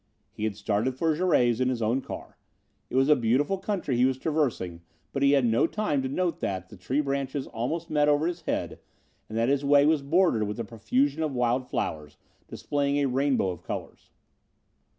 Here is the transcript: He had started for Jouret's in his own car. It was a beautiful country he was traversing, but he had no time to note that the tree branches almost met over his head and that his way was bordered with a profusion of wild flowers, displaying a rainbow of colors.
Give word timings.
He 0.31 0.45
had 0.45 0.55
started 0.57 0.95
for 0.97 1.15
Jouret's 1.15 1.59
in 1.59 1.69
his 1.69 1.79
own 1.79 2.01
car. 2.01 2.35
It 2.89 2.95
was 2.95 3.07
a 3.07 3.15
beautiful 3.15 3.59
country 3.59 3.95
he 3.97 4.05
was 4.05 4.17
traversing, 4.17 4.81
but 5.13 5.21
he 5.21 5.33
had 5.33 5.45
no 5.45 5.67
time 5.67 6.01
to 6.01 6.09
note 6.09 6.39
that 6.39 6.69
the 6.69 6.75
tree 6.75 7.01
branches 7.01 7.45
almost 7.45 7.91
met 7.91 8.09
over 8.09 8.25
his 8.25 8.41
head 8.41 8.79
and 9.29 9.37
that 9.37 9.47
his 9.47 9.63
way 9.63 9.85
was 9.85 10.01
bordered 10.01 10.45
with 10.47 10.59
a 10.59 10.63
profusion 10.65 11.21
of 11.21 11.35
wild 11.35 11.69
flowers, 11.69 12.17
displaying 12.47 12.97
a 12.97 13.05
rainbow 13.05 13.51
of 13.51 13.61
colors. 13.61 14.09